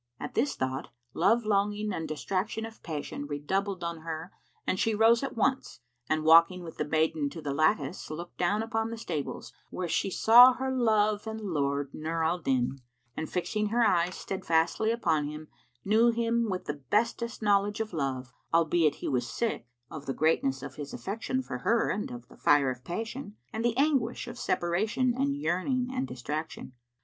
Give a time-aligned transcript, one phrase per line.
[0.19, 4.31] At this thought, love longing and distraction of passion redoubled on her
[4.65, 8.63] and she rose at once and walking with the maiden to the lattice, looked down
[8.63, 12.81] upon the stables, where she saw her love and lord Nur al Din
[13.15, 15.49] and fixing her eyes steadfastly upon him,
[15.85, 20.63] knew him with the bestest knowledge of love, albeit he was sick, of the greatness
[20.63, 24.39] of his affection for her and of the fire of passion, and the anguish of
[24.39, 26.73] separation and yearning and distraction.